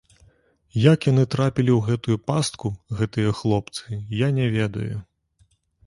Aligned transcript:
Як 0.93 0.99
яны 1.11 1.25
трапілі 1.35 1.71
ў 1.75 1.79
гэтую 1.91 2.17
пастку, 2.31 2.73
гэтыя 3.03 3.37
хлопцы, 3.43 4.03
я 4.25 4.35
не 4.43 4.53
ведаю. 4.61 5.03